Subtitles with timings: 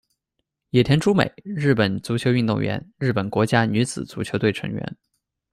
[0.71, 4.97] 野田朱美，日本足球运动员，日本国家女子足球队成员。